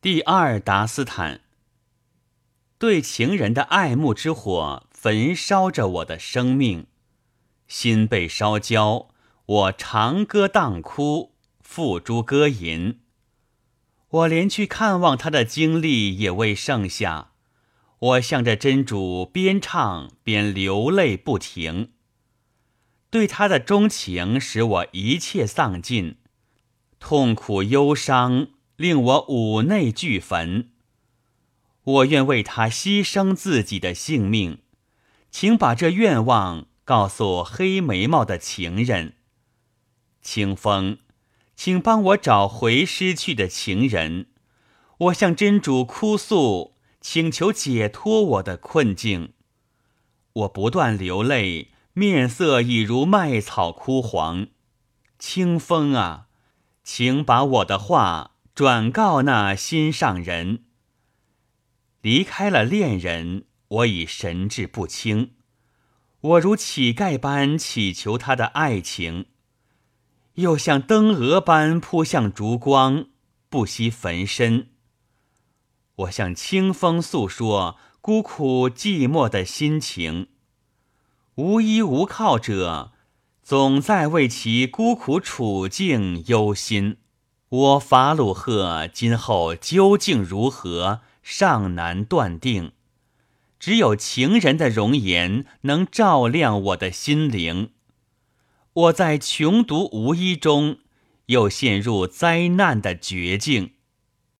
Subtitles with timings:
[0.00, 1.40] 第二达斯坦，
[2.78, 6.86] 对情人的爱慕之火焚烧着我的生命，
[7.66, 9.08] 心被烧焦，
[9.44, 13.00] 我长歌当哭，付诸歌吟。
[14.08, 17.32] 我连去看望他的精力也未剩下，
[17.98, 21.90] 我向着真主边唱边流泪不停。
[23.10, 26.18] 对他的钟情使我一切丧尽，
[27.00, 28.50] 痛苦忧伤。
[28.78, 30.70] 令我五内俱焚。
[31.82, 34.58] 我愿为他牺牲自己的性命，
[35.32, 39.14] 请把这愿望告诉黑眉毛的情人。
[40.22, 40.98] 清风，
[41.56, 44.26] 请帮我找回失去的情人。
[44.98, 49.32] 我向真主哭诉，请求解脱我的困境。
[50.34, 54.46] 我不断流泪，面色已如麦草枯黄。
[55.18, 56.28] 清风啊，
[56.84, 58.36] 请把我的话。
[58.58, 60.64] 转告那心上人，
[62.00, 65.34] 离开了恋人，我已神志不清。
[66.20, 69.26] 我如乞丐般祈求他的爱情，
[70.34, 73.06] 又像灯蛾般扑向烛光，
[73.48, 74.70] 不惜焚身。
[75.94, 80.30] 我向清风诉说孤苦寂寞的心情，
[81.36, 82.90] 无依无靠者，
[83.40, 86.96] 总在为其孤苦处境忧心。
[87.50, 92.72] 我法鲁赫今后究竟如何，尚难断定。
[93.58, 97.70] 只有情人的容颜能照亮我的心灵。
[98.74, 100.78] 我在穷独无依中，
[101.26, 103.72] 又陷入灾难的绝境。